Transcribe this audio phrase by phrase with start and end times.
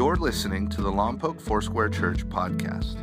[0.00, 2.96] You're listening to the Lompoc Foursquare Church podcast.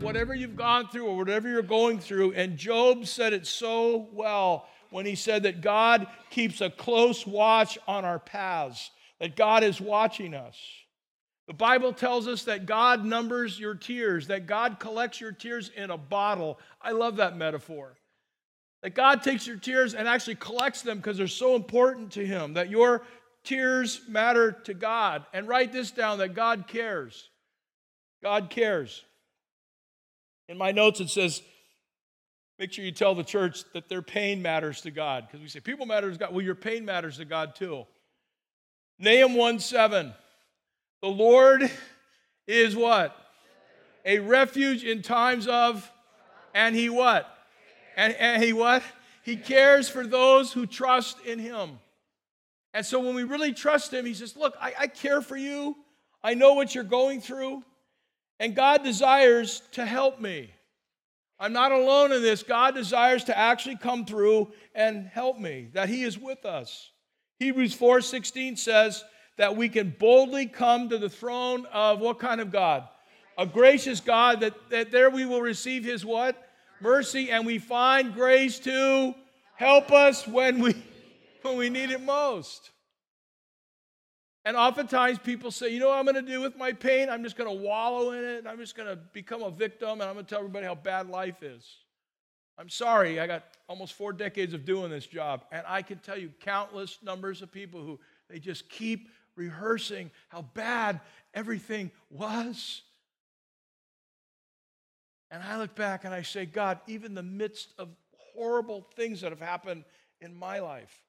[0.00, 4.68] Whatever you've gone through or whatever you're going through, and Job said it so well
[4.90, 9.80] when he said that God keeps a close watch on our paths, that God is
[9.80, 10.56] watching us.
[11.48, 15.90] The Bible tells us that God numbers your tears, that God collects your tears in
[15.90, 16.60] a bottle.
[16.80, 17.96] I love that metaphor.
[18.82, 22.54] That God takes your tears and actually collects them because they're so important to Him,
[22.54, 23.02] that your
[23.44, 25.24] tears matter to God.
[25.32, 27.28] And write this down that God cares.
[28.22, 29.04] God cares.
[30.48, 31.42] In my notes, it says,
[32.58, 35.26] make sure you tell the church that their pain matters to God.
[35.26, 36.32] Because we say, people matter to God.
[36.32, 37.86] Well, your pain matters to God too.
[38.98, 40.12] Nahum 1 7.
[41.02, 41.70] The Lord
[42.46, 43.16] is what?
[44.04, 45.90] A refuge in times of,
[46.54, 47.26] and He what?
[48.00, 48.82] And, and he what?
[49.22, 51.78] He cares for those who trust in him.
[52.72, 55.76] And so when we really trust him, he says, Look, I, I care for you.
[56.22, 57.62] I know what you're going through.
[58.38, 60.50] And God desires to help me.
[61.38, 62.42] I'm not alone in this.
[62.42, 66.90] God desires to actually come through and help me, that He is with us.
[67.38, 69.04] Hebrews 4:16 says
[69.36, 72.88] that we can boldly come to the throne of what kind of God?
[73.36, 76.46] A gracious God, that, that there we will receive His what?
[76.80, 79.14] Mercy, and we find grace to
[79.56, 80.74] help us when we,
[81.42, 82.70] when we need it most.
[84.44, 87.10] And oftentimes people say, you know what I'm going to do with my pain?
[87.10, 88.46] I'm just going to wallow in it.
[88.46, 91.10] I'm just going to become a victim and I'm going to tell everybody how bad
[91.10, 91.64] life is.
[92.58, 95.44] I'm sorry, I got almost four decades of doing this job.
[95.52, 100.42] And I can tell you countless numbers of people who they just keep rehearsing how
[100.42, 101.00] bad
[101.34, 102.82] everything was.
[105.30, 107.88] And I look back and I say, God, even the midst of
[108.34, 109.84] horrible things that have happened
[110.20, 111.02] in my life,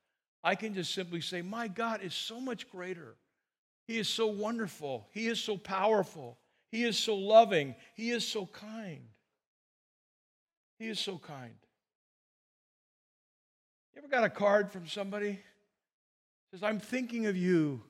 [0.43, 3.15] I can just simply say, My God is so much greater.
[3.87, 5.07] He is so wonderful.
[5.11, 6.37] He is so powerful.
[6.71, 7.75] He is so loving.
[7.95, 9.01] He is so kind.
[10.79, 11.53] He is so kind.
[13.93, 15.39] You ever got a card from somebody?
[16.51, 17.81] says, I'm thinking of you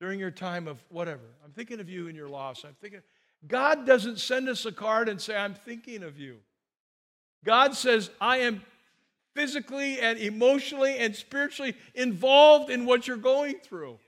[0.00, 1.22] during your time of whatever.
[1.44, 2.64] I'm thinking of you in your loss.
[2.64, 3.00] I'm thinking.
[3.46, 6.36] God doesn't send us a card and say, I'm thinking of you.
[7.44, 8.62] God says, I am
[9.34, 13.98] physically and emotionally and spiritually involved in what you're going through.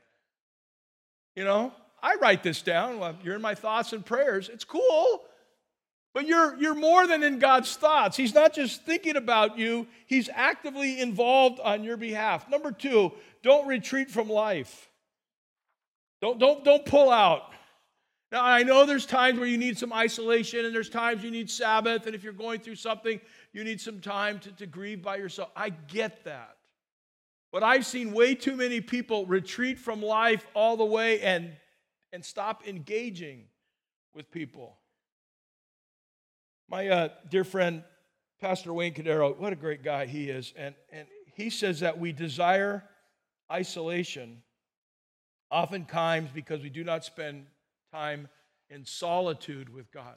[1.35, 1.73] You know,
[2.03, 2.99] I write this down.
[2.99, 4.49] Well, you're in my thoughts and prayers.
[4.49, 5.23] It's cool.
[6.15, 8.19] But you're, you're more than in God's thoughts.
[8.19, 12.51] He's not just thinking about you, He's actively involved on your behalf.
[12.51, 13.13] Number two,
[13.43, 14.91] don't retreat from life.
[16.21, 17.51] Don't, don't, don't pull out.
[18.33, 21.51] Now, I know there's times where you need some isolation and there's times you need
[21.51, 23.21] Sabbath, and if you're going through something,
[23.53, 25.51] you need some time to, to grieve by yourself.
[25.55, 26.57] I get that.
[27.53, 31.53] But I've seen way too many people retreat from life all the way and,
[32.15, 33.45] and stop engaging
[34.15, 34.79] with people.
[36.71, 37.85] My uh, dear friend,
[38.41, 40.55] Pastor Wayne Cordeiro, what a great guy he is.
[40.57, 42.83] And, and he says that we desire
[43.51, 44.43] isolation
[45.51, 47.45] oftentimes because we do not spend
[47.93, 48.29] time
[48.71, 50.17] in solitude with God.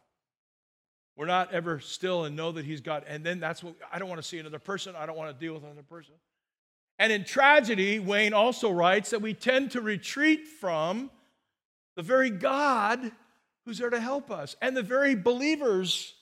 [1.17, 3.03] We're not ever still and know that He's God.
[3.07, 4.95] And then that's what I don't want to see another person.
[4.97, 6.15] I don't want to deal with another person.
[6.99, 11.09] And in tragedy, Wayne also writes that we tend to retreat from
[11.95, 13.11] the very God
[13.65, 16.13] who's there to help us and the very believers,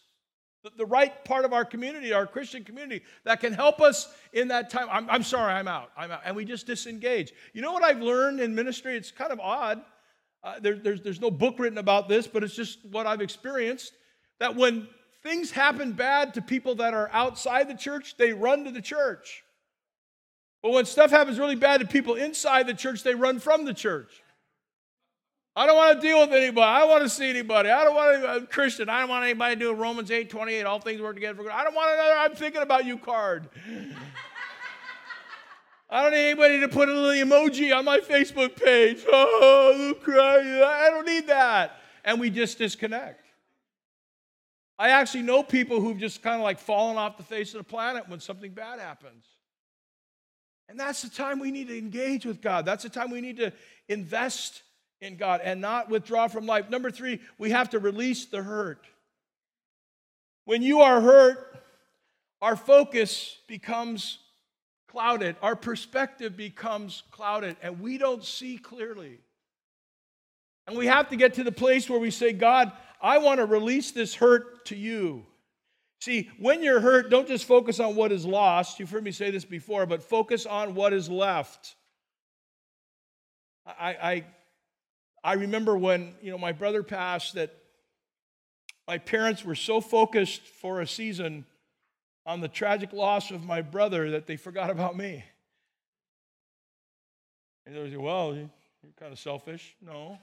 [0.77, 4.69] the right part of our community, our Christian community, that can help us in that
[4.69, 4.87] time.
[4.91, 5.91] I'm, I'm sorry, I'm out.
[5.97, 6.21] I'm out.
[6.25, 7.33] And we just disengage.
[7.53, 8.95] You know what I've learned in ministry?
[8.95, 9.83] It's kind of odd.
[10.43, 13.93] Uh, there, there's, there's no book written about this, but it's just what I've experienced
[14.39, 14.87] that when
[15.21, 19.43] things happen bad to people that are outside the church, they run to the church.
[20.61, 23.73] But when stuff happens really bad to people inside the church, they run from the
[23.73, 24.21] church.
[25.55, 26.65] I don't want to deal with anybody.
[26.65, 27.69] I don't want to see anybody.
[27.69, 28.89] I don't want to, I'm Christian.
[28.89, 31.51] I don't want anybody to do Romans 8 28, all things work together for good.
[31.51, 33.49] I don't want another I'm thinking about you card.
[35.93, 39.05] I don't need anybody to put a little emoji on my Facebook page.
[39.07, 40.63] Oh, crying.
[40.63, 41.77] I don't need that.
[42.03, 43.23] And we just disconnect.
[44.79, 47.63] I actually know people who've just kind of like fallen off the face of the
[47.63, 49.23] planet when something bad happens.
[50.67, 52.65] And that's the time we need to engage with God.
[52.65, 53.53] That's the time we need to
[53.87, 54.63] invest
[54.99, 56.71] in God and not withdraw from life.
[56.71, 58.87] Number three, we have to release the hurt.
[60.45, 61.63] When you are hurt,
[62.41, 64.17] our focus becomes
[64.93, 65.35] clouded.
[65.41, 69.19] Our perspective becomes clouded and we don't see clearly.
[70.67, 73.45] And we have to get to the place where we say, God, I want to
[73.45, 75.25] release this hurt to you.
[75.99, 78.79] See, when you're hurt, don't just focus on what is lost.
[78.79, 81.75] You've heard me say this before, but focus on what is left.
[83.65, 84.25] I, I,
[85.23, 87.53] I remember when you know my brother passed that
[88.87, 91.45] my parents were so focused for a season
[92.25, 95.23] on the tragic loss of my brother that they forgot about me.
[97.65, 98.49] And they say, Well, you're
[98.99, 99.75] kind of selfish.
[99.81, 100.17] No.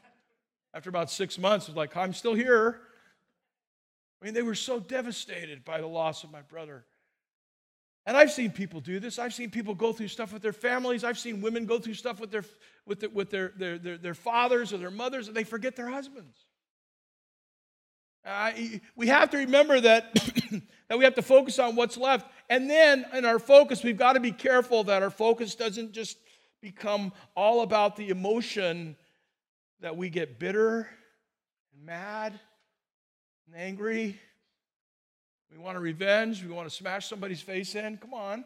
[0.72, 2.80] After about six months, it was like, I'm still here.
[4.20, 6.84] I mean, they were so devastated by the loss of my brother.
[8.06, 9.18] And I've seen people do this.
[9.18, 11.04] I've seen people go through stuff with their families.
[11.04, 12.44] I've seen women go through stuff with their,
[12.86, 15.88] with, their, with their, their, their, their fathers or their mothers, and they forget their
[15.88, 16.36] husbands.
[18.24, 18.52] Uh,
[18.96, 20.14] we have to remember that,
[20.88, 22.26] that we have to focus on what's left.
[22.48, 26.18] And then in our focus, we've got to be careful that our focus doesn't just
[26.60, 28.96] become all about the emotion
[29.80, 30.88] that we get bitter
[31.72, 32.38] and mad
[33.46, 34.20] and angry.
[35.50, 36.42] We want to revenge.
[36.42, 37.96] We want to smash somebody's face in.
[37.96, 38.44] Come on.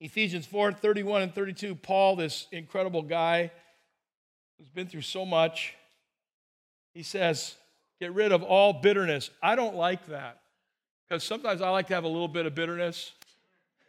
[0.00, 3.50] Ephesians 4 31 and 32, Paul, this incredible guy
[4.58, 5.74] who's been through so much,
[6.92, 7.54] he says,
[8.04, 9.30] Get rid of all bitterness.
[9.42, 10.42] I don't like that
[11.08, 13.12] because sometimes I like to have a little bit of bitterness.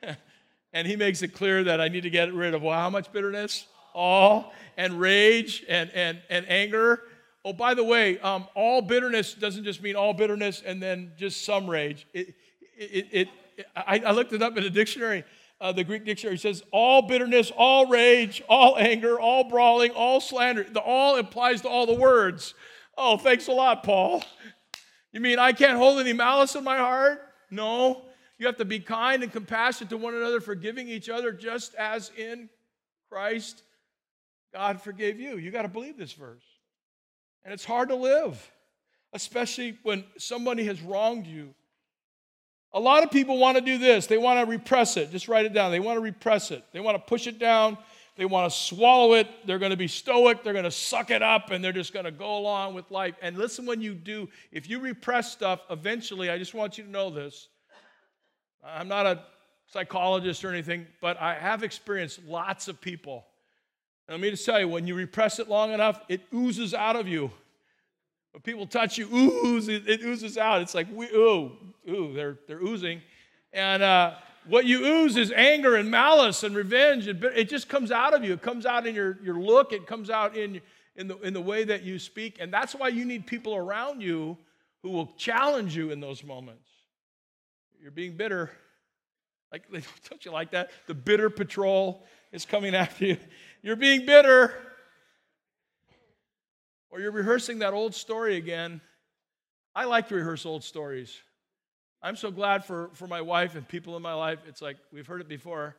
[0.74, 3.12] and he makes it clear that I need to get rid of well, how much
[3.12, 3.68] bitterness?
[3.94, 7.02] All, and rage and, and, and anger.
[7.44, 11.44] Oh, by the way, um, all bitterness doesn't just mean all bitterness and then just
[11.44, 12.08] some rage.
[12.14, 12.36] It,
[12.78, 13.28] it, it,
[13.58, 15.26] it I, I, looked it up in the dictionary.
[15.60, 20.64] Uh, the Greek dictionary says all bitterness, all rage, all anger, all brawling, all slander.
[20.64, 22.54] The all applies to all the words.
[22.98, 24.24] Oh, thanks a lot, Paul.
[25.12, 27.22] You mean I can't hold any malice in my heart?
[27.52, 28.04] No.
[28.38, 32.12] You have to be kind and compassionate to one another, forgiving each other just as
[32.18, 32.50] in
[33.10, 33.64] Christ
[34.56, 35.38] God forgave you.
[35.38, 36.44] You got to believe this verse.
[37.44, 38.52] And it's hard to live,
[39.12, 41.54] especially when somebody has wronged you.
[42.72, 44.08] A lot of people want to do this.
[44.08, 45.12] They want to repress it.
[45.12, 45.72] Just write it down.
[45.72, 46.64] They want to repress it.
[46.72, 47.78] They want to push it down.
[48.16, 49.28] They want to swallow it.
[49.46, 50.44] They're going to be stoic.
[50.44, 53.16] They're going to suck it up and they're just going to go along with life.
[53.22, 56.90] And listen, when you do, if you repress stuff, eventually, I just want you to
[56.90, 57.50] know this.
[58.64, 59.24] I'm not a
[59.68, 63.26] psychologist or anything, but I have experienced lots of people.
[64.08, 66.96] And let me just tell you, when you repress it long enough, it oozes out
[66.96, 67.32] of you.
[68.32, 70.62] When people touch you, ooze, it, it oozes out.
[70.62, 71.52] It's like, ooh,
[71.90, 73.02] ooh, they're, they're oozing.
[73.52, 74.14] And, uh,
[74.48, 77.08] what you ooze is anger and malice and revenge.
[77.08, 78.34] It just comes out of you.
[78.34, 80.62] It comes out in your, your look, it comes out in,
[80.96, 82.38] in, the, in the way that you speak.
[82.40, 84.38] And that's why you need people around you
[84.82, 86.70] who will challenge you in those moments.
[87.82, 88.52] You're being bitter.
[89.52, 89.64] Like,
[90.10, 90.72] don't you like that?
[90.88, 93.18] The bitter patrol is coming after you.
[93.62, 94.54] You're being bitter.
[96.92, 98.80] Or you're rehearsing that old story again.
[99.76, 101.16] I like to rehearse old stories.
[102.06, 104.38] I'm so glad for, for my wife and people in my life.
[104.48, 105.76] It's like we've heard it before.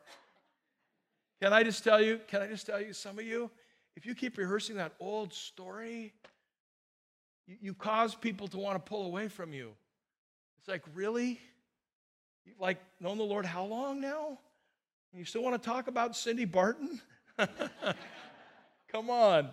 [1.41, 3.49] Can I just tell you, can I just tell you, some of you,
[3.95, 6.13] if you keep rehearsing that old story,
[7.47, 9.71] you, you cause people to want to pull away from you.
[10.59, 11.39] It's like, really?
[12.45, 14.37] You've like known the Lord how long now?
[15.13, 17.01] And you still want to talk about Cindy Barton?
[18.89, 19.51] Come on.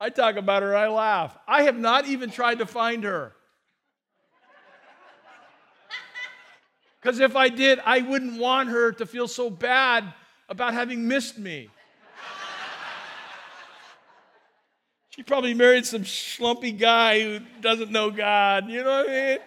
[0.00, 1.38] I talk about her, I laugh.
[1.46, 3.32] I have not even tried to find her.
[7.00, 10.04] Because if I did, I wouldn't want her to feel so bad
[10.48, 11.68] about having missed me.
[15.10, 18.70] She probably married some schlumpy guy who doesn't know God.
[18.70, 19.38] You know what I mean?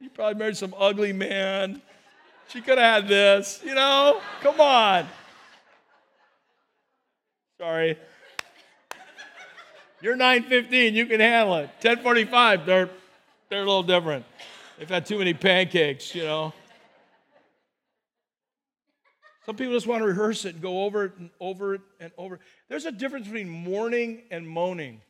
[0.00, 1.82] She probably married some ugly man.
[2.48, 4.20] She could have had this, you know?
[4.40, 5.06] Come on.
[7.58, 7.98] Sorry.
[10.00, 11.68] You're 915, you can handle it.
[11.82, 12.88] 1045, they're,
[13.50, 14.24] they're a little different.
[14.80, 16.54] They've had too many pancakes, you know.
[19.44, 22.10] Some people just want to rehearse it and go over it and over it and
[22.16, 22.40] over.
[22.70, 25.02] There's a difference between mourning and moaning.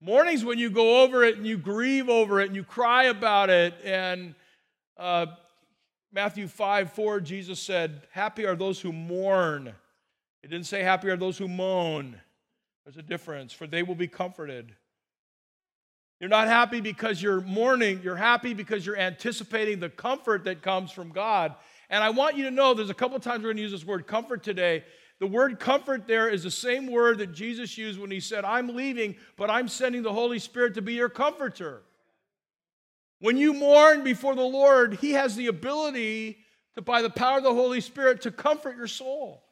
[0.00, 3.50] Mourning's when you go over it and you grieve over it and you cry about
[3.50, 3.74] it.
[3.82, 4.36] And
[4.96, 5.26] uh,
[6.12, 9.72] Matthew 5 4, Jesus said, Happy are those who mourn.
[10.42, 12.20] He didn't say, Happy are those who moan.
[12.84, 14.76] There's a difference, for they will be comforted.
[16.20, 18.00] You're not happy because you're mourning.
[18.02, 21.54] You're happy because you're anticipating the comfort that comes from God.
[21.90, 23.84] And I want you to know there's a couple times we're going to use this
[23.84, 24.84] word comfort today.
[25.18, 28.74] The word comfort there is the same word that Jesus used when he said, I'm
[28.74, 31.82] leaving, but I'm sending the Holy Spirit to be your comforter.
[33.20, 36.38] When you mourn before the Lord, he has the ability
[36.74, 39.42] to, by the power of the Holy Spirit, to comfort your soul.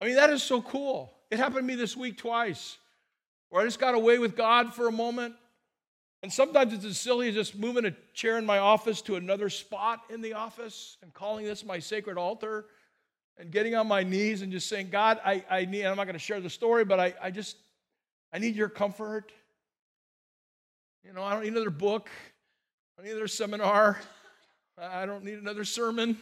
[0.00, 1.12] I mean, that is so cool.
[1.30, 2.78] It happened to me this week twice,
[3.48, 5.34] where I just got away with God for a moment
[6.22, 9.48] and sometimes it's as silly as just moving a chair in my office to another
[9.48, 12.66] spot in the office and calling this my sacred altar
[13.38, 16.14] and getting on my knees and just saying, God, I, I need, I'm not going
[16.14, 17.56] to share the story, but I, I just,
[18.32, 19.32] I need your comfort.
[21.04, 22.10] You know, I don't need another book.
[22.98, 23.98] I don't need another seminar.
[24.76, 26.18] I don't need another sermon.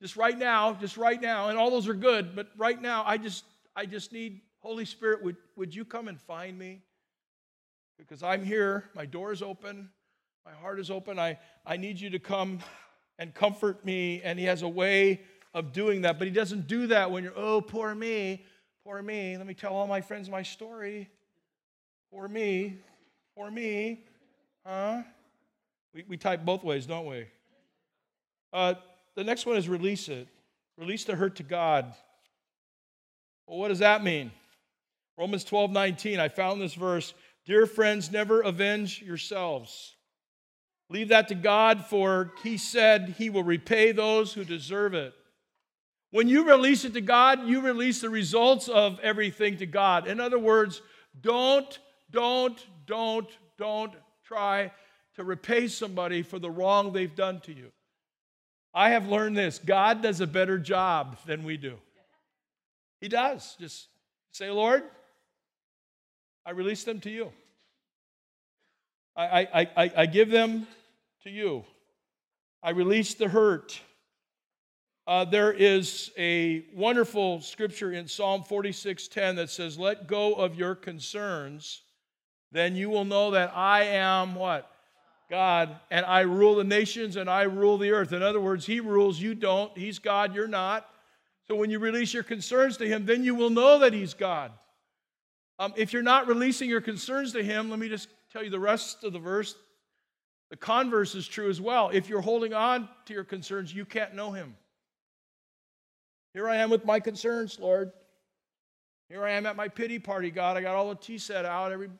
[0.00, 3.18] Just right now, just right now, and all those are good, but right now, I
[3.18, 3.44] just,
[3.74, 5.22] I just need Holy Spirit.
[5.22, 6.82] Would, would you come and find me?
[8.08, 8.84] Because I'm here.
[8.94, 9.88] My door is open.
[10.44, 11.20] My heart is open.
[11.20, 12.58] I, I need you to come
[13.18, 14.20] and comfort me.
[14.24, 15.20] And He has a way
[15.54, 18.44] of doing that, but He doesn't do that when you're, oh, poor me,
[18.84, 19.36] poor me.
[19.36, 21.08] Let me tell all my friends my story.
[22.12, 22.76] Poor me,
[23.36, 24.04] poor me.
[24.66, 25.02] Huh?
[25.94, 27.26] We, we type both ways, don't we?
[28.52, 28.74] Uh,
[29.14, 30.26] the next one is release it.
[30.76, 31.94] Release the hurt to God.
[33.46, 34.32] Well, what does that mean?
[35.16, 37.14] Romans 12 19, I found this verse.
[37.44, 39.96] Dear friends, never avenge yourselves.
[40.88, 45.14] Leave that to God, for he said he will repay those who deserve it.
[46.10, 50.06] When you release it to God, you release the results of everything to God.
[50.06, 50.82] In other words,
[51.20, 51.78] don't,
[52.10, 53.92] don't, don't, don't
[54.24, 54.70] try
[55.16, 57.72] to repay somebody for the wrong they've done to you.
[58.74, 61.78] I have learned this God does a better job than we do.
[63.00, 63.56] He does.
[63.58, 63.88] Just
[64.30, 64.84] say, Lord,
[66.44, 67.32] I release them to you.
[69.14, 70.66] I, I, I, I give them
[71.22, 71.64] to you.
[72.62, 73.80] I release the hurt.
[75.06, 80.76] Uh, there is a wonderful scripture in Psalm 46:10 that says, "Let go of your
[80.76, 81.82] concerns,
[82.52, 84.70] then you will know that I am what?
[85.28, 88.12] God, and I rule the nations and I rule the earth.
[88.12, 89.76] In other words, He rules, you don't.
[89.76, 90.86] He's God, you're not.
[91.48, 94.52] So when you release your concerns to Him, then you will know that He's God.
[95.58, 98.60] Um, if you're not releasing your concerns to Him, let me just tell you the
[98.60, 99.54] rest of the verse.
[100.50, 101.90] The converse is true as well.
[101.92, 104.54] If you're holding on to your concerns, you can't know Him.
[106.34, 107.92] Here I am with my concerns, Lord.
[109.08, 110.56] Here I am at my pity party, God.
[110.56, 111.70] I got all the tea set out.
[111.70, 111.90] Every,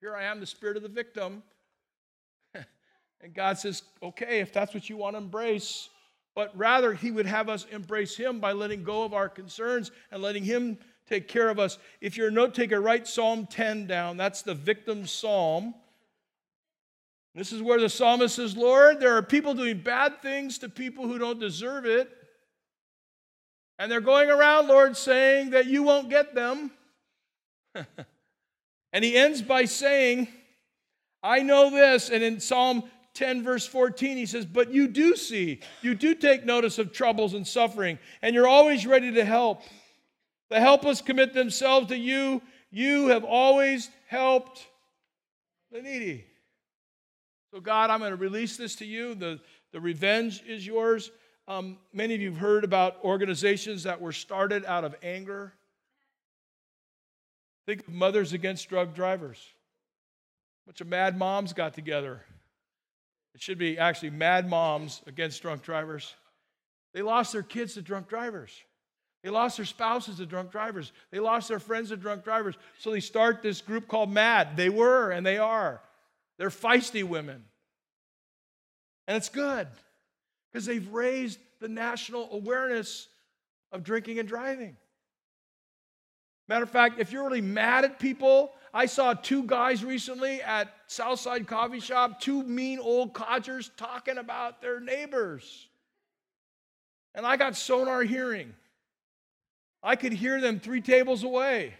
[0.00, 1.42] here I am, the spirit of the victim.
[3.20, 5.88] And God says, okay, if that's what you want to embrace,
[6.36, 10.22] but rather He would have us embrace Him by letting go of our concerns and
[10.22, 10.78] letting Him
[11.08, 11.78] take care of us.
[12.00, 14.16] If you're a note taker, write Psalm 10 down.
[14.16, 15.74] That's the victim's psalm.
[17.34, 21.06] This is where the psalmist says, Lord, there are people doing bad things to people
[21.06, 22.10] who don't deserve it.
[23.78, 26.72] And they're going around, Lord, saying that you won't get them.
[28.92, 30.26] and he ends by saying,
[31.22, 32.10] I know this.
[32.10, 32.82] And in Psalm
[33.14, 37.34] 10, verse 14, he says, But you do see, you do take notice of troubles
[37.34, 39.62] and suffering, and you're always ready to help.
[40.50, 42.42] The helpless commit themselves to you.
[42.70, 44.66] You have always helped
[45.70, 46.24] the needy.
[47.52, 49.14] So, God, I'm going to release this to you.
[49.14, 49.40] The,
[49.72, 51.10] the revenge is yours.
[51.46, 55.54] Um, many of you have heard about organizations that were started out of anger.
[57.66, 59.38] Think of Mothers Against Drunk Drivers.
[60.64, 62.22] A bunch of mad moms got together
[63.38, 66.12] it should be actually mad moms against drunk drivers.
[66.92, 68.50] They lost their kids to drunk drivers.
[69.22, 70.92] They lost their spouses to drunk drivers.
[71.10, 72.54] They lost their friends to drunk drivers.
[72.78, 74.56] So they start this group called MAD.
[74.56, 75.80] They were and they are.
[76.38, 77.44] They're feisty women.
[79.08, 79.66] And it's good
[80.52, 83.08] because they've raised the national awareness
[83.72, 84.76] of drinking and driving.
[86.46, 90.72] Matter of fact, if you're really mad at people, I saw two guys recently at
[90.86, 95.68] Southside Coffee Shop, two mean old codgers talking about their neighbors.
[97.14, 98.54] And I got sonar hearing.
[99.88, 101.72] I could hear them three tables away.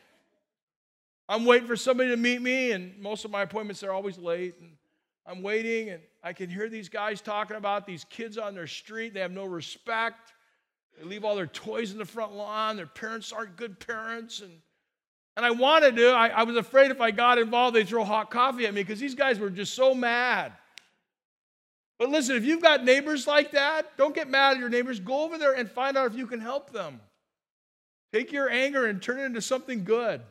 [1.28, 4.54] I'm waiting for somebody to meet me, and most of my appointments are always late.
[4.62, 4.70] And
[5.26, 9.12] I'm waiting, and I can hear these guys talking about these kids on their street.
[9.12, 10.32] They have no respect.
[10.96, 12.78] They leave all their toys in the front lawn.
[12.78, 14.40] Their parents aren't good parents.
[14.40, 14.52] And,
[15.36, 18.30] and I wanted to, I, I was afraid if I got involved, they'd throw hot
[18.30, 20.54] coffee at me because these guys were just so mad.
[21.98, 24.98] But listen, if you've got neighbors like that, don't get mad at your neighbors.
[24.98, 27.02] Go over there and find out if you can help them.
[28.12, 30.22] Take your anger and turn it into something good.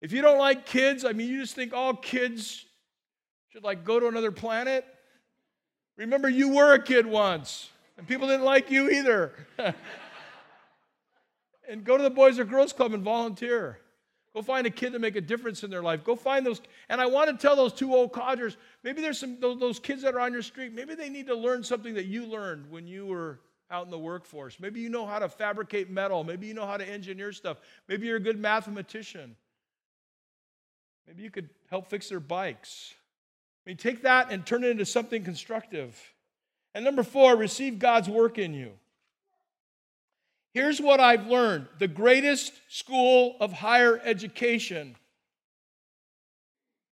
[0.00, 2.64] If you don't like kids, I mean, you just think all kids
[3.50, 4.86] should like go to another planet.
[5.96, 7.70] Remember, you were a kid once.
[7.96, 9.32] And people didn't like you either.
[11.68, 13.80] and go to the Boys or Girls Club and volunteer.
[14.34, 16.04] Go find a kid to make a difference in their life.
[16.04, 16.60] Go find those.
[16.88, 20.14] And I want to tell those two old codgers maybe there's some those, kids that
[20.14, 23.06] are on your street, maybe they need to learn something that you learned when you
[23.06, 23.40] were
[23.70, 24.58] out in the workforce.
[24.60, 26.24] Maybe you know how to fabricate metal.
[26.24, 27.58] Maybe you know how to engineer stuff.
[27.88, 29.36] Maybe you're a good mathematician.
[31.06, 32.94] Maybe you could help fix their bikes.
[33.66, 35.98] I mean, take that and turn it into something constructive.
[36.74, 38.72] And number four, receive God's work in you.
[40.54, 44.96] Here's what I've learned the greatest school of higher education,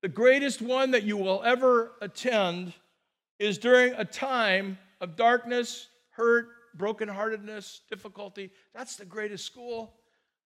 [0.02, 2.74] the greatest one that you will ever attend,
[3.38, 8.50] is during a time of darkness, hurt, brokenheartedness, difficulty.
[8.74, 9.94] That's the greatest school,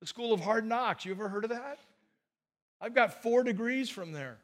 [0.00, 1.04] the school of hard knocks.
[1.04, 1.78] You ever heard of that?
[2.80, 4.38] I've got four degrees from there.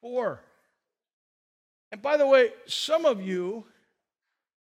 [0.00, 0.40] Four.
[1.90, 3.64] And by the way, some of you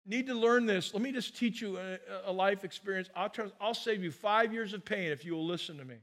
[0.06, 0.94] need to learn this.
[0.94, 3.08] Let me just teach you a, a life experience.
[3.16, 5.96] I'll, try, I'll save you five years of pain if you will listen to me.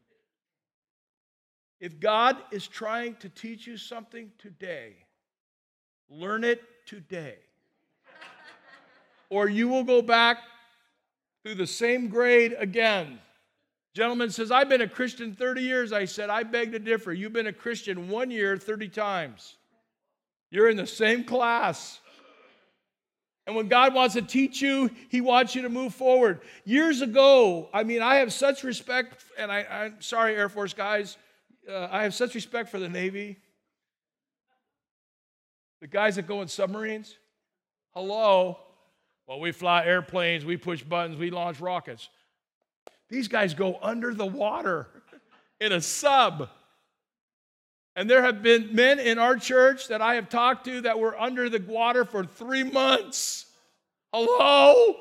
[1.79, 4.95] If God is trying to teach you something today,
[6.09, 7.35] learn it today.
[9.33, 10.37] Or you will go back
[11.43, 13.19] through the same grade again.
[13.95, 15.91] Gentleman says, I've been a Christian 30 years.
[15.91, 17.11] I said, I beg to differ.
[17.13, 19.55] You've been a Christian one year 30 times.
[20.51, 21.99] You're in the same class.
[23.47, 26.41] And when God wants to teach you, He wants you to move forward.
[26.63, 31.17] Years ago, I mean, I have such respect, and I, am sorry, Air Force guys,
[31.69, 33.37] uh, I have such respect for the Navy.
[35.81, 37.15] The guys that go in submarines,
[37.93, 38.59] hello.
[39.27, 42.09] Well, we fly airplanes, we push buttons, we launch rockets.
[43.09, 44.87] These guys go under the water
[45.59, 46.49] in a sub.
[47.95, 51.19] And there have been men in our church that I have talked to that were
[51.19, 53.45] under the water for three months.
[54.11, 54.95] Hello?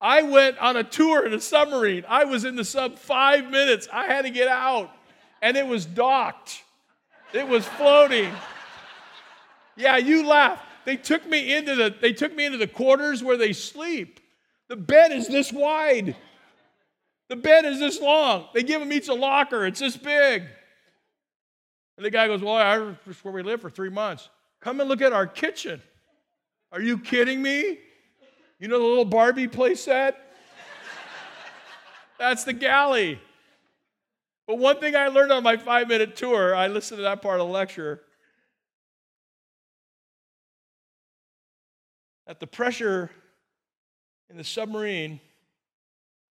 [0.00, 2.04] I went on a tour in a submarine.
[2.08, 3.88] I was in the sub five minutes.
[3.92, 4.90] I had to get out,
[5.40, 6.62] and it was docked,
[7.32, 8.30] it was floating.
[9.76, 10.60] Yeah, you laugh.
[10.84, 14.20] They took me into the they took me into the quarters where they sleep.
[14.68, 16.16] The bed is this wide.
[17.28, 18.46] The bed is this long.
[18.54, 19.66] They give them each a locker.
[19.66, 20.44] It's this big.
[21.96, 24.28] And the guy goes, Well, was where we lived for three months.
[24.60, 25.80] Come and look at our kitchen.
[26.72, 27.78] Are you kidding me?
[28.58, 30.34] You know the little Barbie play set?
[32.18, 33.20] That's the galley.
[34.46, 37.40] But one thing I learned on my five minute tour, I listened to that part
[37.40, 38.02] of the lecture,
[42.26, 43.10] that the pressure
[44.30, 45.20] in the submarine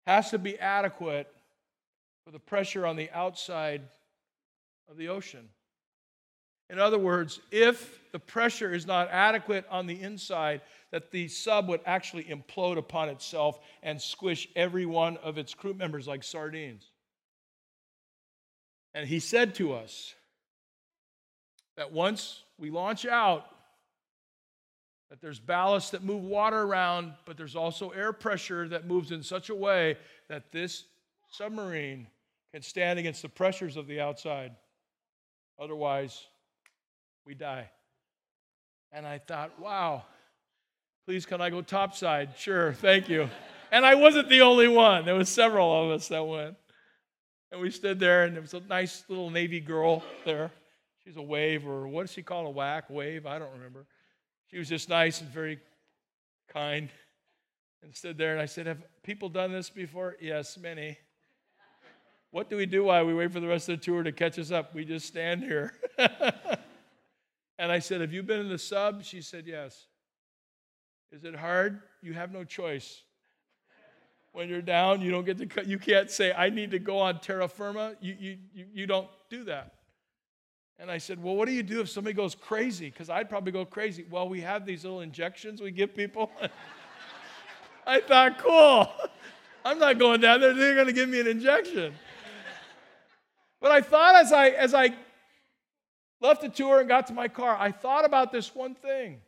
[0.07, 1.29] has to be adequate
[2.25, 3.83] for the pressure on the outside
[4.90, 5.49] of the ocean.
[6.70, 11.68] In other words, if the pressure is not adequate on the inside, that the sub
[11.68, 16.90] would actually implode upon itself and squish every one of its crew members like sardines.
[18.94, 20.14] And he said to us
[21.77, 23.47] that once we launch out,
[25.14, 29.22] that there's ballast that move water around, but there's also air pressure that moves in
[29.22, 29.96] such a way
[30.29, 30.87] that this
[31.31, 32.09] submarine
[32.53, 34.50] can stand against the pressures of the outside.
[35.57, 36.20] Otherwise,
[37.24, 37.70] we die.
[38.90, 40.03] And I thought, wow,
[41.07, 42.31] please can I go topside?
[42.37, 43.31] Sure, thank you.
[43.70, 45.05] And I wasn't the only one.
[45.05, 46.57] There was several of us that went.
[47.53, 50.50] And we stood there, and there was a nice little Navy girl there.
[51.05, 52.90] She's a wave, or what does she call a whack?
[52.90, 53.27] Wave?
[53.27, 53.87] I don't remember.
[54.54, 55.58] She was just nice and very
[56.48, 56.88] kind
[57.82, 58.34] and stood there.
[58.34, 60.14] And I said, Have people done this before?
[60.20, 60.96] Yes, many.
[62.30, 64.38] What do we do while we wait for the rest of the tour to catch
[64.38, 64.72] us up?
[64.72, 65.72] We just stand here.
[65.98, 69.02] and I said, Have you been in the sub?
[69.02, 69.88] She said, Yes.
[71.10, 71.80] Is it hard?
[72.00, 73.02] You have no choice.
[74.30, 75.66] When you're down, you don't get to.
[75.66, 77.96] You can't say, I need to go on terra firma.
[78.00, 79.73] You, you, you, you don't do that.
[80.78, 82.90] And I said, Well, what do you do if somebody goes crazy?
[82.90, 84.04] Because I'd probably go crazy.
[84.10, 86.30] Well, we have these little injections we give people.
[87.87, 88.88] I thought, Cool.
[89.64, 90.52] I'm not going down there.
[90.52, 91.94] They're going to give me an injection.
[93.62, 94.90] But I thought as I, as I
[96.20, 99.20] left the tour and got to my car, I thought about this one thing.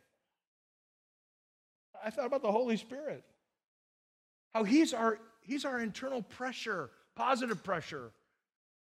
[2.05, 3.23] I thought about the Holy Spirit.
[4.53, 8.11] How he's our, he's our internal pressure, positive pressure,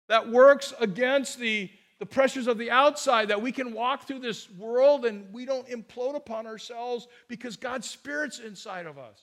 [0.09, 4.51] that works against the the pressures of the outside, that we can walk through this
[4.53, 9.21] world and we don't implode upon ourselves because God's Spirit's inside of us,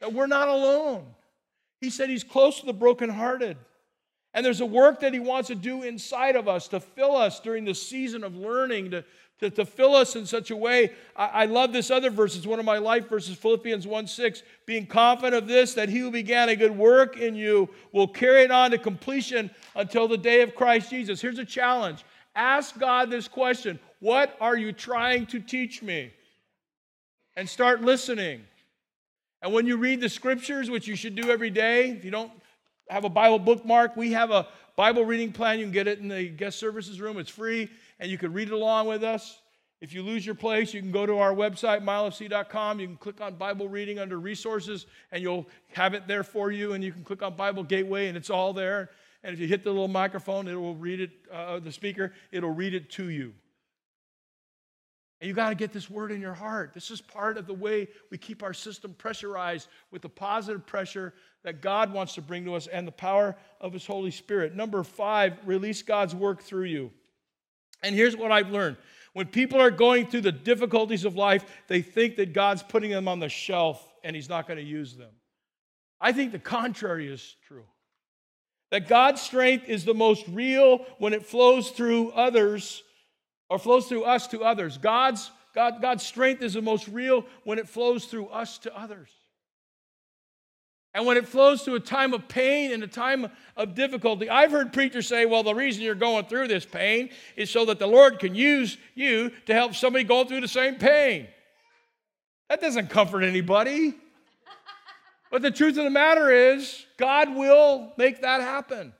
[0.00, 1.06] that we're not alone.
[1.80, 3.56] He said He's close to the brokenhearted.
[4.34, 7.38] And there's a work that He wants to do inside of us to fill us
[7.38, 9.04] during the season of learning, to,
[9.42, 10.92] to, to fill us in such a way.
[11.16, 12.36] I, I, love this other verse.
[12.36, 14.42] It's one of my life verses, Philippians 1 6.
[14.66, 18.44] Being confident of this, that he who began a good work in you will carry
[18.44, 21.20] it on to completion until the day of Christ Jesus.
[21.20, 22.04] Here's a challenge
[22.36, 26.12] ask God this question What are you trying to teach me?
[27.36, 28.42] And start listening.
[29.40, 32.30] And when you read the scriptures, which you should do every day, if you don't
[32.88, 35.58] have a Bible bookmark, we have a Bible reading plan.
[35.58, 37.68] You can get it in the guest services room, it's free
[38.02, 39.40] and you can read it along with us.
[39.80, 42.80] If you lose your place, you can go to our website, mylfc.com.
[42.80, 46.72] You can click on Bible reading under resources, and you'll have it there for you.
[46.72, 48.90] And you can click on Bible Gateway, and it's all there.
[49.22, 52.50] And if you hit the little microphone, it will read it, uh, the speaker, it'll
[52.50, 53.34] read it to you.
[55.20, 56.72] And you got to get this word in your heart.
[56.74, 61.14] This is part of the way we keep our system pressurized with the positive pressure
[61.44, 64.56] that God wants to bring to us and the power of His Holy Spirit.
[64.56, 66.90] Number five, release God's work through you.
[67.82, 68.76] And here's what I've learned
[69.12, 73.08] when people are going through the difficulties of life, they think that God's putting them
[73.08, 75.10] on the shelf and He's not going to use them.
[76.00, 77.64] I think the contrary is true.
[78.70, 82.82] That God's strength is the most real when it flows through others
[83.50, 84.78] or flows through us to others.
[84.78, 89.10] God's, God, God's strength is the most real when it flows through us to others.
[90.94, 94.50] And when it flows through a time of pain and a time of difficulty, I've
[94.50, 97.86] heard preachers say, well, the reason you're going through this pain is so that the
[97.86, 101.28] Lord can use you to help somebody go through the same pain.
[102.50, 103.94] That doesn't comfort anybody.
[105.30, 108.92] but the truth of the matter is, God will make that happen.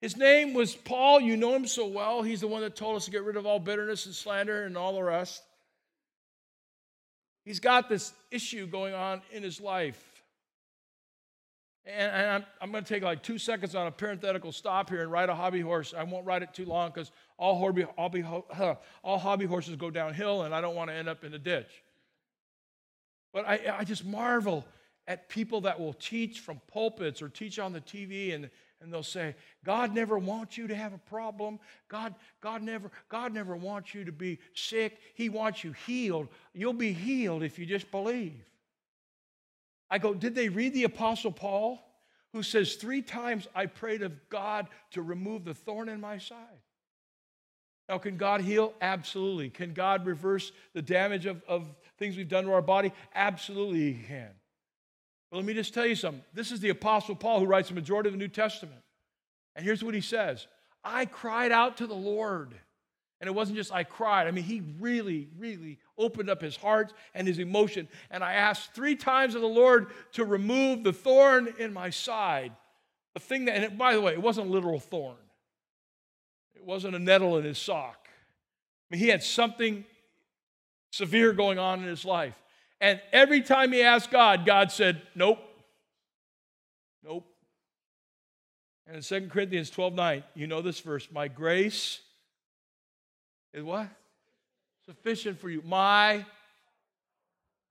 [0.00, 1.20] His name was Paul.
[1.20, 2.22] You know him so well.
[2.22, 4.76] He's the one that told us to get rid of all bitterness and slander and
[4.76, 5.42] all the rest.
[7.44, 10.13] He's got this issue going on in his life.
[11.86, 15.12] And, I'm, I'm going to take like two seconds on a parenthetical stop here and
[15.12, 15.92] ride a hobby horse.
[15.96, 18.24] I won't ride it too long because all hobby, hobby,
[19.02, 21.70] all hobby horses go downhill and I don't want to end up in a ditch.
[23.32, 24.64] But I, I just marvel
[25.06, 28.48] at people that will teach from pulpits or teach on the TV and
[28.80, 33.32] and they'll say god never wants you to have a problem god god never god
[33.32, 37.64] never wants you to be sick he wants you healed you'll be healed if you
[37.64, 38.44] just believe
[39.94, 41.80] i go did they read the apostle paul
[42.32, 46.60] who says three times i prayed of god to remove the thorn in my side
[47.88, 51.66] now can god heal absolutely can god reverse the damage of, of
[51.98, 54.30] things we've done to our body absolutely he can
[55.34, 56.22] but let me just tell you something.
[56.32, 58.80] This is the Apostle Paul who writes the majority of the New Testament.
[59.56, 60.46] And here's what he says
[60.84, 62.54] I cried out to the Lord.
[63.20, 64.28] And it wasn't just I cried.
[64.28, 67.88] I mean, he really, really opened up his heart and his emotion.
[68.10, 72.52] And I asked three times of the Lord to remove the thorn in my side.
[73.14, 75.16] The thing that, and it, by the way, it wasn't a literal thorn,
[76.54, 78.08] it wasn't a nettle in his sock.
[78.08, 79.84] I mean, he had something
[80.92, 82.34] severe going on in his life.
[82.80, 85.38] And every time he asked God, God said, Nope.
[87.02, 87.26] Nope.
[88.86, 92.00] And in 2 Corinthians 12 9, you know this verse, my grace
[93.52, 93.88] is what?
[94.86, 95.62] Sufficient for you.
[95.64, 96.26] My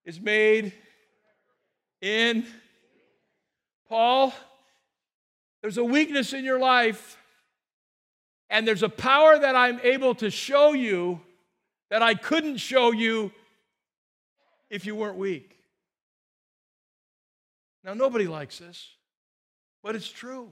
[0.05, 0.73] is made
[2.01, 2.45] in
[3.87, 4.33] Paul.
[5.61, 7.17] There's a weakness in your life,
[8.49, 11.21] and there's a power that I'm able to show you
[11.89, 13.31] that I couldn't show you
[14.69, 15.55] if you weren't weak.
[17.83, 18.89] Now, nobody likes this,
[19.83, 20.49] but it's true.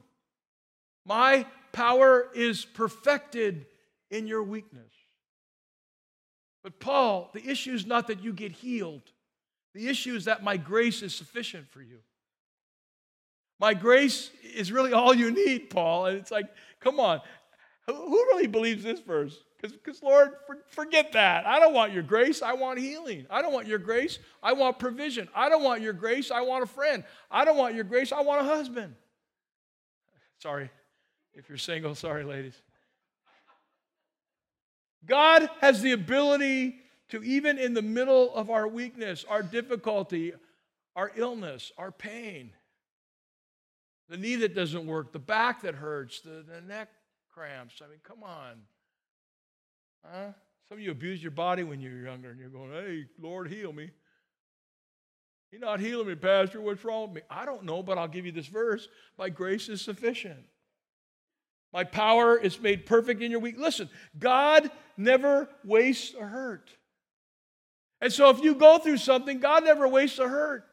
[1.06, 3.66] My power is perfected
[4.12, 4.94] in your weakness.
[6.64, 9.12] But, Paul, the issue is not that you get healed,
[9.74, 12.00] the issue is that my grace is sufficient for you.
[13.60, 16.08] My grace is really all you need, Paul.
[16.08, 16.48] And it's like,
[16.80, 17.22] come on.
[17.86, 19.38] Who really believes this verse?
[19.62, 21.46] Because, Lord, for, forget that.
[21.46, 22.42] I don't want your grace.
[22.42, 23.28] I want healing.
[23.30, 24.18] I don't want your grace.
[24.42, 25.28] I want provision.
[25.36, 26.32] I don't want your grace.
[26.32, 27.04] I want a friend.
[27.30, 28.12] I don't want your grace.
[28.12, 28.96] I want a husband.
[30.40, 30.72] Sorry.
[31.36, 32.56] If you're single, sorry, ladies.
[35.06, 36.76] God has the ability
[37.10, 40.34] to, even in the middle of our weakness, our difficulty,
[40.96, 42.52] our illness, our pain,
[44.10, 46.90] the knee that doesn't work, the back that hurts, the, the neck
[47.34, 47.82] cramps.
[47.84, 48.62] I mean, come on.
[50.06, 50.32] Huh?
[50.68, 53.50] Some of you abused your body when you were younger and you're going, hey, Lord,
[53.50, 53.92] heal me.
[55.52, 56.62] You're not healing me, Pastor.
[56.62, 57.22] What's wrong with me?
[57.30, 58.88] I don't know, but I'll give you this verse.
[59.18, 60.46] My grace is sufficient.
[61.74, 63.58] My power is made perfect in your weak.
[63.58, 66.70] Listen, God never wastes a hurt.
[68.02, 70.66] And so if you go through something, God never wastes a hurt.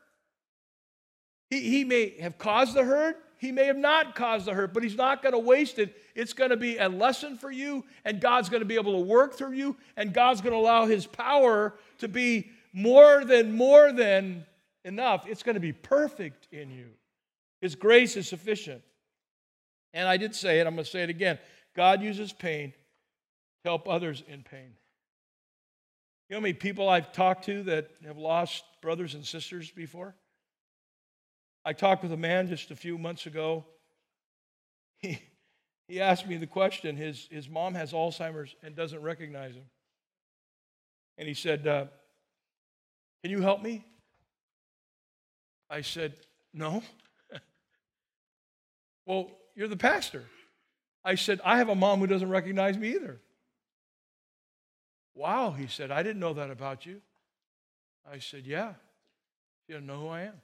[1.50, 4.82] He, he may have caused the hurt, he may have not caused the hurt, but
[4.82, 5.94] he's not going to waste it.
[6.16, 9.06] It's going to be a lesson for you, and God's going to be able to
[9.06, 13.92] work through you, and God's going to allow his power to be more than, more
[13.92, 14.44] than
[14.84, 15.26] enough.
[15.28, 16.88] It's going to be perfect in you.
[17.60, 18.82] His grace is sufficient.
[19.92, 21.38] And I did say it, I'm going to say it again.
[21.74, 22.72] God uses pain
[23.62, 24.74] to help others in pain.
[26.28, 30.14] You know how many people I've talked to that have lost brothers and sisters before?
[31.64, 33.64] I talked with a man just a few months ago.
[35.00, 35.20] He,
[35.86, 39.66] he asked me the question his, his mom has Alzheimer's and doesn't recognize him.
[41.16, 41.86] And he said, uh,
[43.22, 43.84] Can you help me?
[45.70, 46.14] I said,
[46.52, 46.82] No.
[49.06, 50.24] well, you're the pastor.
[51.04, 53.18] I said, I have a mom who doesn't recognize me either.
[55.16, 57.00] Wow, he said, I didn't know that about you.
[58.10, 58.74] I said, Yeah.
[59.66, 60.40] She doesn't know who I am.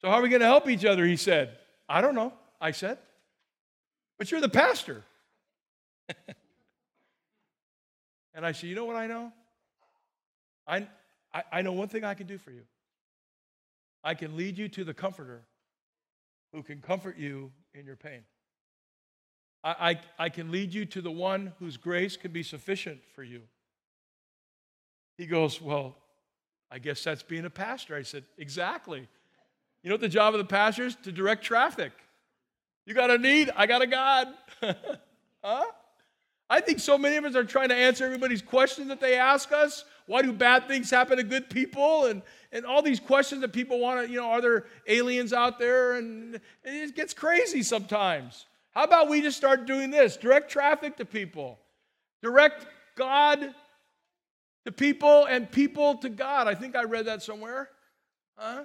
[0.00, 1.04] So, how are we going to help each other?
[1.04, 2.32] He said, I don't know.
[2.60, 2.98] I said,
[4.16, 5.02] But you're the pastor.
[8.32, 9.32] and I said, You know what I know?
[10.68, 10.86] I,
[11.34, 12.62] I, I know one thing I can do for you.
[14.04, 15.42] I can lead you to the comforter
[16.54, 18.20] who can comfort you in your pain.
[19.62, 23.24] I, I, I can lead you to the one whose grace can be sufficient for
[23.24, 23.42] you.
[25.18, 25.96] He goes, Well,
[26.70, 27.96] I guess that's being a pastor.
[27.96, 29.08] I said, Exactly.
[29.82, 30.96] You know what the job of the pastor is?
[31.02, 31.92] To direct traffic.
[32.86, 34.28] You got a need, I got a God.
[35.42, 35.64] huh?
[36.48, 39.50] I think so many of us are trying to answer everybody's questions that they ask
[39.52, 39.84] us.
[40.06, 42.06] Why do bad things happen to good people?
[42.06, 42.22] And,
[42.54, 45.94] and all these questions that people want to, you know, are there aliens out there?
[45.94, 48.46] And it gets crazy sometimes.
[48.70, 50.16] How about we just start doing this?
[50.16, 51.58] Direct traffic to people,
[52.22, 53.54] direct God
[54.64, 56.46] to people and people to God.
[56.46, 57.70] I think I read that somewhere.
[58.38, 58.64] Huh?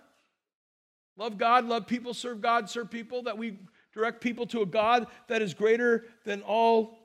[1.18, 3.58] Love God, love people, serve God, serve people, that we
[3.94, 7.00] direct people to a God that is greater than all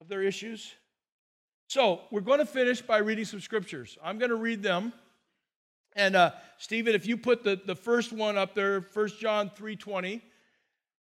[0.00, 0.72] of their issues.
[1.66, 3.98] So, we're going to finish by reading some scriptures.
[4.02, 4.92] I'm going to read them.
[5.94, 10.20] And uh, Stephen, if you put the, the first one up there, 1 John 3.20,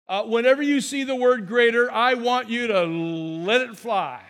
[0.07, 4.23] uh, whenever you see the word greater, I want you to let it fly.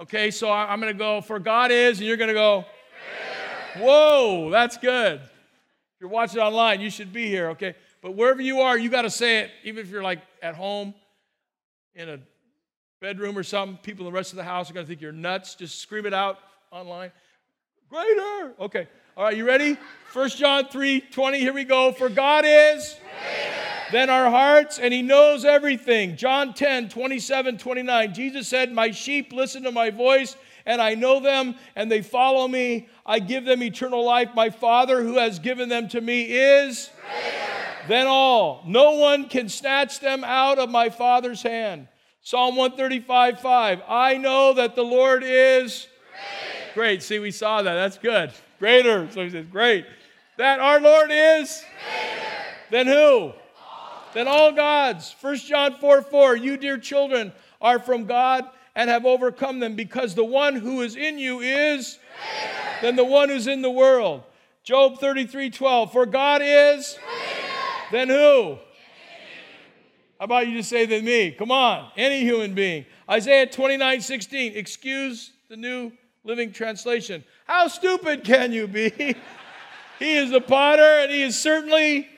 [0.00, 2.64] Okay, so I'm going to go, for God is, and you're going to go,
[3.74, 3.86] greater.
[3.86, 5.20] whoa, that's good.
[5.20, 7.74] If you're watching online, you should be here, okay?
[8.00, 10.94] But wherever you are, you got to say it, even if you're like at home
[11.94, 12.18] in a
[13.02, 13.76] bedroom or something.
[13.82, 15.54] People in the rest of the house are going to think you're nuts.
[15.56, 16.38] Just scream it out
[16.70, 17.12] online.
[17.90, 18.54] Greater.
[18.58, 18.88] Okay.
[19.14, 19.76] All right, you ready?
[20.14, 21.38] 1 John 3 20.
[21.38, 21.92] Here we go.
[21.92, 22.96] For God is
[23.92, 26.16] than our hearts, and He knows everything.
[26.16, 28.14] John 10 27 29.
[28.14, 32.48] Jesus said, My sheep listen to my voice, and I know them, and they follow
[32.48, 32.88] me.
[33.04, 34.30] I give them eternal life.
[34.34, 38.62] My Father, who has given them to me, is greater than all.
[38.66, 41.86] No one can snatch them out of my Father's hand.
[42.22, 43.82] Psalm 135 5.
[43.86, 45.86] I know that the Lord is
[46.72, 46.74] great.
[46.74, 47.02] great.
[47.02, 47.74] See, we saw that.
[47.74, 48.32] That's good.
[48.62, 49.10] Greater.
[49.10, 49.86] So he says, Great.
[50.38, 52.26] That our Lord is greater.
[52.70, 53.32] Than who?
[53.32, 53.34] All.
[54.14, 55.16] Than all gods.
[55.20, 56.36] 1 John 4 4.
[56.36, 58.44] You, dear children, are from God
[58.76, 61.98] and have overcome them because the one who is in you is
[62.30, 62.82] greater.
[62.82, 64.22] than the one who's in the world.
[64.62, 65.90] Job 33 12.
[65.90, 67.48] For God is greater.
[67.90, 68.58] than who?
[70.20, 71.32] How about you just say than me?
[71.32, 72.86] Come on, any human being.
[73.10, 74.52] Isaiah 29 16.
[74.54, 75.90] Excuse the new
[76.22, 77.24] living translation.
[77.46, 78.90] How stupid can you be?
[79.98, 82.08] he is the potter, and he is certainly.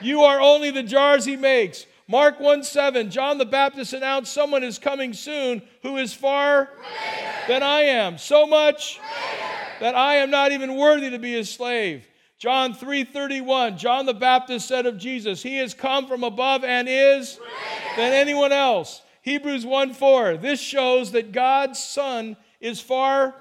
[0.00, 1.86] You are only the jars he makes.
[2.06, 3.10] Mark 1 7.
[3.10, 6.70] John the Baptist announced someone is coming soon who is far
[7.46, 8.16] than I am.
[8.16, 9.00] So much
[9.80, 12.06] that I am not even worthy to be his slave.
[12.38, 17.38] John 3:31 John the Baptist said of Jesus, he has come from above and is
[17.96, 19.02] than anyone else.
[19.22, 23.34] Hebrews 1:4 This shows that God's son is far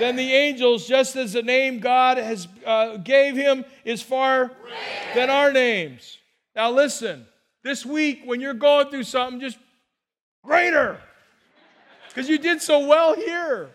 [0.00, 4.50] than the angels just as the name God has uh, gave him is far
[5.14, 6.18] than our names.
[6.56, 7.26] Now listen,
[7.62, 9.58] this week when you're going through something just
[10.42, 10.98] greater
[12.08, 13.70] because you did so well here.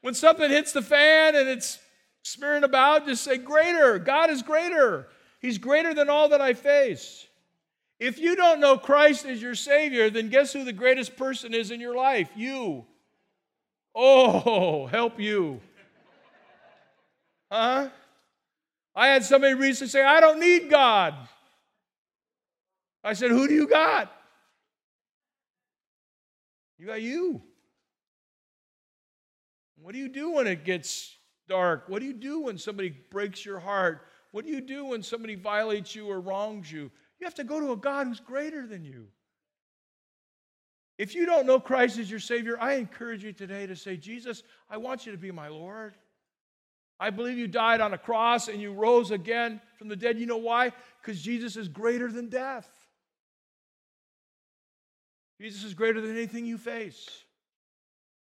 [0.00, 1.78] When something hits the fan and it's
[2.22, 3.98] smearing about, just say, Greater.
[3.98, 5.08] God is greater.
[5.40, 7.26] He's greater than all that I face.
[8.00, 11.70] If you don't know Christ as your Savior, then guess who the greatest person is
[11.70, 12.28] in your life?
[12.34, 12.84] You.
[13.94, 15.60] Oh, help you.
[17.50, 17.88] Huh?
[18.96, 21.14] I had somebody recently say, I don't need God.
[23.02, 24.10] I said, Who do you got?
[26.78, 27.42] You got you.
[29.80, 31.14] What do you do when it gets
[31.48, 31.84] dark?
[31.88, 34.06] What do you do when somebody breaks your heart?
[34.32, 36.90] What do you do when somebody violates you or wrongs you?
[37.20, 39.06] You have to go to a God who's greater than you.
[40.96, 44.42] If you don't know Christ as your Savior, I encourage you today to say, Jesus,
[44.70, 45.94] I want you to be my Lord.
[47.00, 50.18] I believe you died on a cross and you rose again from the dead.
[50.18, 50.72] You know why?
[51.02, 52.68] Because Jesus is greater than death.
[55.40, 57.08] Jesus is greater than anything you face,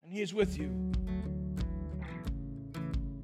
[0.03, 0.93] and He is with you.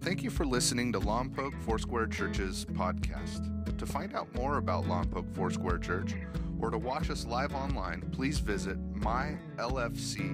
[0.03, 3.77] Thank you for listening to Lompoc Foursquare Church's podcast.
[3.79, 6.15] To find out more about Lompoc Foursquare Church
[6.61, 10.29] or to watch us live online, please visit mylfc.com.